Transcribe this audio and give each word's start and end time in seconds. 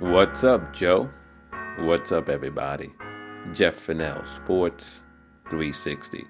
What's 0.00 0.42
up, 0.42 0.72
Joe? 0.72 1.08
What's 1.78 2.10
up, 2.10 2.28
everybody? 2.28 2.90
Jeff 3.52 3.76
Fennell, 3.76 4.24
Sports 4.24 5.02
360. 5.50 6.24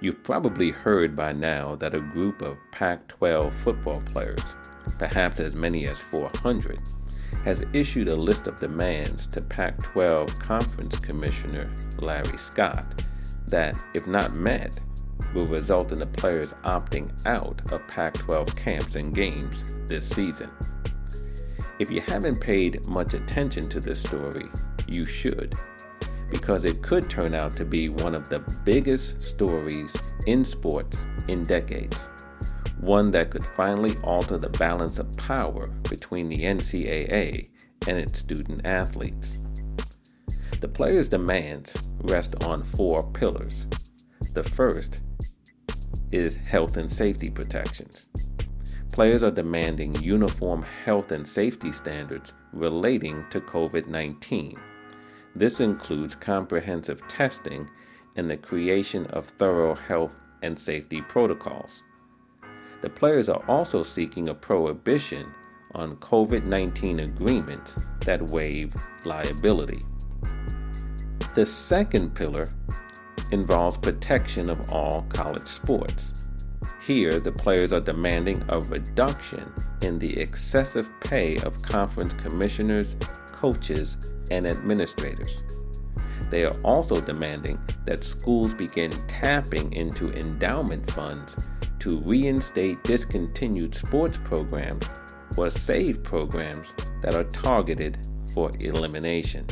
You've 0.00 0.22
probably 0.22 0.70
heard 0.70 1.14
by 1.14 1.32
now 1.32 1.74
that 1.74 1.94
a 1.94 2.00
group 2.00 2.40
of 2.40 2.56
Pac 2.72 3.06
12 3.08 3.54
football 3.54 4.00
players, 4.12 4.56
perhaps 4.98 5.40
as 5.40 5.54
many 5.54 5.86
as 5.88 6.00
400, 6.00 6.80
has 7.44 7.66
issued 7.74 8.08
a 8.08 8.16
list 8.16 8.46
of 8.46 8.56
demands 8.56 9.26
to 9.28 9.42
Pac 9.42 9.78
12 9.82 10.38
Conference 10.38 10.98
Commissioner 10.98 11.70
Larry 11.98 12.38
Scott 12.38 13.04
that, 13.48 13.78
if 13.92 14.06
not 14.06 14.36
met, 14.36 14.80
will 15.34 15.46
result 15.46 15.92
in 15.92 15.98
the 15.98 16.06
players 16.06 16.52
opting 16.64 17.10
out 17.26 17.60
of 17.72 17.86
Pac 17.88 18.14
12 18.14 18.54
camps 18.56 18.96
and 18.96 19.14
games 19.14 19.70
this 19.86 20.08
season. 20.08 20.50
If 21.78 21.90
you 21.90 22.00
haven't 22.00 22.40
paid 22.40 22.86
much 22.86 23.14
attention 23.14 23.68
to 23.70 23.80
this 23.80 24.00
story, 24.00 24.46
you 24.86 25.04
should, 25.04 25.54
because 26.30 26.64
it 26.64 26.82
could 26.82 27.10
turn 27.10 27.34
out 27.34 27.56
to 27.56 27.64
be 27.64 27.88
one 27.88 28.14
of 28.14 28.28
the 28.28 28.40
biggest 28.64 29.22
stories 29.22 29.96
in 30.26 30.44
sports 30.44 31.06
in 31.28 31.42
decades. 31.42 32.10
One 32.80 33.10
that 33.12 33.30
could 33.30 33.44
finally 33.44 33.94
alter 34.02 34.38
the 34.38 34.50
balance 34.50 34.98
of 34.98 35.16
power 35.16 35.68
between 35.88 36.28
the 36.28 36.38
NCAA 36.38 37.48
and 37.88 37.98
its 37.98 38.18
student 38.18 38.64
athletes. 38.64 39.38
The 40.60 40.68
players' 40.68 41.08
demands 41.08 41.76
rest 42.02 42.42
on 42.44 42.62
four 42.62 43.10
pillars. 43.10 43.66
The 44.34 44.42
first 44.42 45.04
is 46.10 46.34
health 46.36 46.76
and 46.76 46.90
safety 46.90 47.30
protections. 47.30 48.08
Players 48.92 49.22
are 49.22 49.30
demanding 49.30 49.94
uniform 50.02 50.64
health 50.84 51.12
and 51.12 51.26
safety 51.26 51.70
standards 51.70 52.32
relating 52.52 53.24
to 53.30 53.40
COVID 53.40 53.86
19. 53.86 54.58
This 55.36 55.60
includes 55.60 56.16
comprehensive 56.16 57.06
testing 57.06 57.70
and 58.16 58.28
the 58.28 58.36
creation 58.36 59.06
of 59.06 59.26
thorough 59.26 59.76
health 59.76 60.16
and 60.42 60.58
safety 60.58 61.00
protocols. 61.00 61.84
The 62.80 62.90
players 62.90 63.28
are 63.28 63.44
also 63.48 63.84
seeking 63.84 64.30
a 64.30 64.34
prohibition 64.34 65.32
on 65.76 65.94
COVID 65.98 66.44
19 66.44 66.98
agreements 67.00 67.78
that 68.00 68.30
waive 68.30 68.74
liability. 69.04 69.84
The 71.36 71.46
second 71.46 72.16
pillar 72.16 72.46
involves 73.34 73.76
protection 73.76 74.48
of 74.48 74.72
all 74.72 75.02
college 75.10 75.46
sports. 75.48 76.14
Here, 76.80 77.18
the 77.18 77.32
players 77.32 77.72
are 77.72 77.80
demanding 77.80 78.42
a 78.48 78.60
reduction 78.60 79.52
in 79.82 79.98
the 79.98 80.18
excessive 80.18 80.88
pay 81.00 81.36
of 81.38 81.60
conference 81.60 82.14
commissioners, 82.14 82.96
coaches, 83.32 83.98
and 84.30 84.46
administrators. 84.46 85.42
They 86.30 86.44
are 86.44 86.56
also 86.62 87.00
demanding 87.00 87.58
that 87.84 88.04
schools 88.04 88.54
begin 88.54 88.92
tapping 89.06 89.72
into 89.72 90.12
endowment 90.12 90.90
funds 90.90 91.38
to 91.80 92.00
reinstate 92.00 92.82
discontinued 92.84 93.74
sports 93.74 94.18
programs 94.24 94.88
or 95.36 95.50
save 95.50 96.02
programs 96.02 96.74
that 97.02 97.14
are 97.14 97.24
targeted 97.24 97.98
for 98.32 98.50
elimination. 98.60 99.46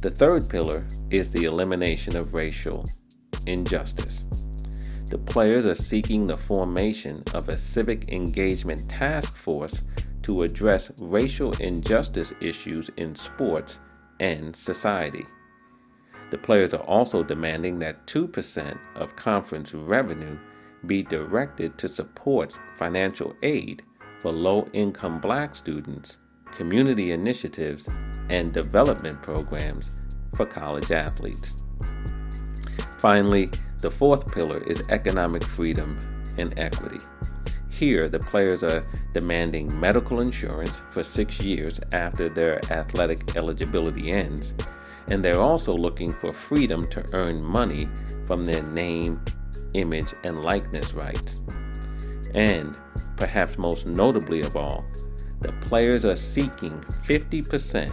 The 0.00 0.10
third 0.10 0.48
pillar 0.48 0.84
is 1.12 1.30
the 1.30 1.44
elimination 1.44 2.16
of 2.16 2.34
racial 2.34 2.84
injustice. 3.46 4.24
The 5.06 5.18
players 5.18 5.66
are 5.66 5.74
seeking 5.74 6.26
the 6.26 6.36
formation 6.36 7.22
of 7.34 7.48
a 7.48 7.56
civic 7.56 8.08
engagement 8.10 8.88
task 8.88 9.36
force 9.36 9.82
to 10.22 10.42
address 10.42 10.90
racial 11.00 11.52
injustice 11.60 12.32
issues 12.40 12.90
in 12.96 13.14
sports 13.14 13.80
and 14.20 14.56
society. 14.56 15.26
The 16.30 16.38
players 16.38 16.72
are 16.72 16.84
also 16.84 17.22
demanding 17.22 17.78
that 17.80 18.06
2% 18.06 18.78
of 18.94 19.16
conference 19.16 19.74
revenue 19.74 20.38
be 20.86 21.02
directed 21.02 21.76
to 21.78 21.88
support 21.88 22.54
financial 22.76 23.36
aid 23.42 23.82
for 24.20 24.32
low 24.32 24.66
income 24.72 25.20
black 25.20 25.54
students 25.54 26.16
community 26.52 27.10
initiatives, 27.10 27.88
and 28.28 28.52
development 28.52 29.20
programs 29.22 29.92
for 30.34 30.46
college 30.46 30.90
athletes. 30.90 31.64
Finally, 32.98 33.50
the 33.80 33.90
fourth 33.90 34.32
pillar 34.32 34.62
is 34.64 34.88
economic 34.90 35.42
freedom 35.42 35.98
and 36.38 36.56
equity. 36.58 37.04
Here, 37.70 38.08
the 38.08 38.20
players 38.20 38.62
are 38.62 38.82
demanding 39.12 39.78
medical 39.80 40.20
insurance 40.20 40.84
for 40.90 41.02
six 41.02 41.40
years 41.40 41.80
after 41.92 42.28
their 42.28 42.64
athletic 42.70 43.36
eligibility 43.36 44.12
ends, 44.12 44.54
and 45.08 45.24
they're 45.24 45.40
also 45.40 45.76
looking 45.76 46.12
for 46.12 46.32
freedom 46.32 46.86
to 46.90 47.04
earn 47.12 47.42
money 47.42 47.88
from 48.26 48.44
their 48.44 48.62
name, 48.68 49.20
image, 49.74 50.14
and 50.22 50.42
likeness 50.42 50.94
rights. 50.94 51.40
And, 52.34 52.78
perhaps 53.16 53.58
most 53.58 53.84
notably 53.86 54.42
of 54.42 54.56
all, 54.56 54.84
the 55.40 55.52
players 55.62 56.04
are 56.04 56.14
seeking 56.14 56.80
50% 57.04 57.92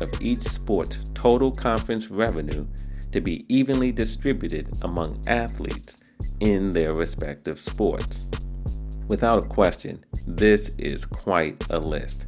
of 0.00 0.22
each 0.22 0.42
sport's 0.42 1.05
total 1.16 1.50
conference 1.50 2.10
revenue 2.10 2.66
to 3.10 3.20
be 3.22 3.46
evenly 3.48 3.90
distributed 3.90 4.68
among 4.82 5.20
athletes 5.26 6.04
in 6.40 6.68
their 6.68 6.94
respective 6.94 7.58
sports. 7.58 8.28
Without 9.08 9.42
a 9.42 9.48
question, 9.48 10.04
this 10.26 10.70
is 10.76 11.06
quite 11.06 11.64
a 11.70 11.78
list. 11.78 12.26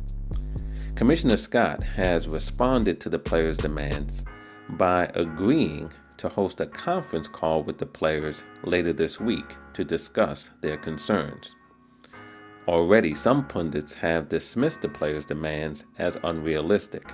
Commissioner 0.95 1.37
Scott 1.37 1.83
has 1.83 2.29
responded 2.29 2.99
to 3.01 3.11
the 3.11 3.19
players' 3.19 3.59
demands 3.59 4.25
by 4.71 5.11
agreeing 5.15 5.93
to 6.17 6.29
host 6.31 6.61
a 6.61 6.67
conference 6.67 7.29
call 7.29 7.63
with 7.63 7.77
the 7.77 7.87
players 7.87 8.45
later 8.65 8.95
this 8.95 9.21
week 9.21 9.55
to 9.75 9.85
discuss 9.85 10.51
their 10.63 10.79
concerns. 10.79 11.55
Already, 12.67 13.15
some 13.15 13.47
pundits 13.47 13.95
have 13.95 14.29
dismissed 14.29 14.81
the 14.81 14.89
players' 14.89 15.27
demands 15.27 15.85
as 15.99 16.17
unrealistic. 16.25 17.13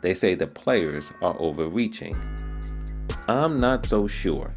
They 0.00 0.14
say 0.14 0.34
the 0.34 0.46
players 0.46 1.12
are 1.22 1.36
overreaching. 1.38 2.14
I'm 3.28 3.58
not 3.58 3.86
so 3.86 4.06
sure. 4.06 4.54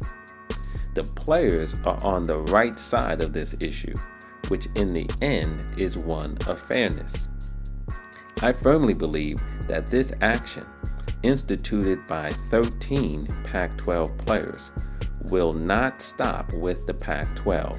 The 0.94 1.02
players 1.02 1.80
are 1.84 2.02
on 2.04 2.24
the 2.24 2.38
right 2.38 2.76
side 2.76 3.20
of 3.20 3.32
this 3.32 3.54
issue, 3.60 3.94
which 4.48 4.66
in 4.74 4.92
the 4.92 5.08
end 5.22 5.74
is 5.76 5.96
one 5.96 6.36
of 6.46 6.60
fairness. 6.60 7.28
I 8.42 8.52
firmly 8.52 8.94
believe 8.94 9.38
that 9.68 9.86
this 9.86 10.12
action, 10.20 10.64
instituted 11.22 12.06
by 12.06 12.30
13 12.30 13.26
Pac 13.44 13.76
12 13.76 14.16
players, 14.18 14.72
will 15.24 15.52
not 15.52 16.00
stop 16.00 16.52
with 16.54 16.86
the 16.86 16.94
Pac 16.94 17.34
12. 17.36 17.78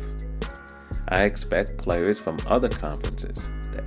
I 1.10 1.24
expect 1.24 1.78
players 1.78 2.20
from 2.20 2.38
other 2.48 2.70
conferences, 2.70 3.50
the 3.72 3.84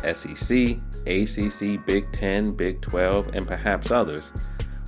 SEC, 0.00 0.78
ACC, 1.06 1.84
Big 1.84 2.10
10, 2.12 2.52
Big 2.52 2.80
12, 2.80 3.28
and 3.34 3.46
perhaps 3.46 3.90
others, 3.90 4.32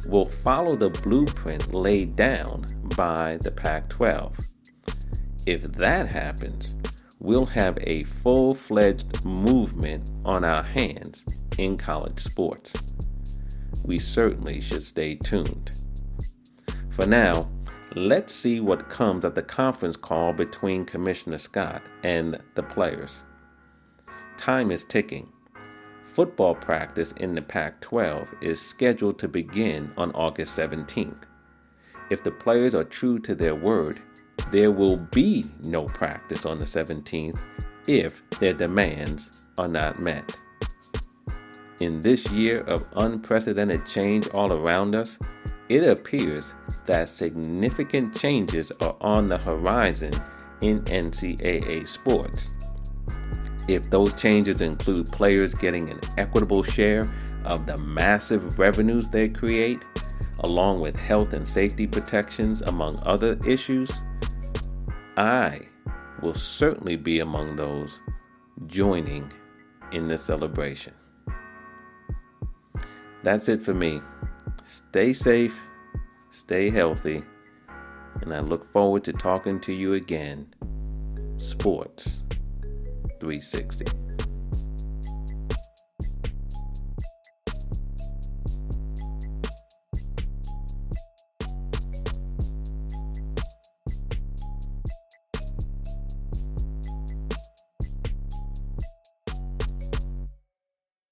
will 0.06 0.28
follow 0.28 0.76
the 0.76 0.90
blueprint 0.90 1.74
laid 1.74 2.16
down 2.16 2.66
by 2.96 3.38
the 3.42 3.50
Pac 3.50 3.88
12. 3.88 4.36
If 5.46 5.62
that 5.72 6.06
happens, 6.06 6.74
we'll 7.18 7.46
have 7.46 7.78
a 7.82 8.04
full 8.04 8.54
fledged 8.54 9.24
movement 9.24 10.10
on 10.24 10.44
our 10.44 10.62
hands 10.62 11.24
in 11.58 11.76
college 11.76 12.18
sports. 12.18 12.94
We 13.84 13.98
certainly 13.98 14.60
should 14.60 14.82
stay 14.82 15.16
tuned. 15.16 15.78
For 16.90 17.06
now, 17.06 17.50
Let's 17.96 18.32
see 18.32 18.60
what 18.60 18.88
comes 18.88 19.24
of 19.24 19.34
the 19.34 19.42
conference 19.42 19.96
call 19.96 20.32
between 20.32 20.84
Commissioner 20.84 21.38
Scott 21.38 21.82
and 22.04 22.38
the 22.54 22.62
players. 22.62 23.24
Time 24.40 24.70
is 24.70 24.84
ticking. 24.84 25.30
Football 26.02 26.54
practice 26.54 27.12
in 27.18 27.34
the 27.34 27.42
Pac 27.42 27.78
12 27.82 28.26
is 28.40 28.58
scheduled 28.58 29.18
to 29.18 29.28
begin 29.28 29.92
on 29.98 30.12
August 30.12 30.56
17th. 30.56 31.24
If 32.08 32.22
the 32.22 32.30
players 32.30 32.74
are 32.74 32.84
true 32.84 33.18
to 33.18 33.34
their 33.34 33.54
word, 33.54 34.00
there 34.50 34.70
will 34.70 34.96
be 34.96 35.44
no 35.64 35.84
practice 35.84 36.46
on 36.46 36.58
the 36.58 36.64
17th 36.64 37.38
if 37.86 38.22
their 38.38 38.54
demands 38.54 39.42
are 39.58 39.68
not 39.68 40.00
met. 40.00 40.34
In 41.80 42.00
this 42.00 42.30
year 42.30 42.62
of 42.62 42.86
unprecedented 42.96 43.84
change 43.84 44.26
all 44.28 44.54
around 44.54 44.94
us, 44.94 45.18
it 45.68 45.84
appears 45.84 46.54
that 46.86 47.10
significant 47.10 48.16
changes 48.16 48.72
are 48.80 48.96
on 49.02 49.28
the 49.28 49.36
horizon 49.36 50.14
in 50.62 50.80
NCAA 50.84 51.86
sports. 51.86 52.54
If 53.68 53.90
those 53.90 54.14
changes 54.14 54.60
include 54.60 55.12
players 55.12 55.54
getting 55.54 55.90
an 55.90 56.00
equitable 56.18 56.62
share 56.62 57.12
of 57.44 57.66
the 57.66 57.76
massive 57.78 58.58
revenues 58.58 59.08
they 59.08 59.28
create, 59.28 59.84
along 60.40 60.80
with 60.80 60.98
health 60.98 61.32
and 61.32 61.46
safety 61.46 61.86
protections, 61.86 62.62
among 62.62 62.98
other 63.04 63.38
issues, 63.46 63.90
I 65.16 65.60
will 66.22 66.34
certainly 66.34 66.96
be 66.96 67.20
among 67.20 67.56
those 67.56 68.00
joining 68.66 69.32
in 69.92 70.08
the 70.08 70.18
celebration. 70.18 70.94
That's 73.22 73.48
it 73.48 73.62
for 73.62 73.74
me. 73.74 74.00
Stay 74.64 75.12
safe, 75.12 75.58
stay 76.30 76.70
healthy, 76.70 77.22
and 78.22 78.32
I 78.32 78.40
look 78.40 78.70
forward 78.72 79.04
to 79.04 79.12
talking 79.12 79.60
to 79.60 79.72
you 79.72 79.94
again. 79.94 80.48
Sports 81.36 82.22
360. 83.20 84.09